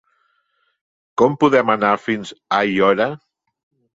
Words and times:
Com 1.21 1.35
podem 1.43 1.69
anar 1.75 1.91
fins 2.05 2.31
a 2.39 2.61
Aiora? 2.63 3.09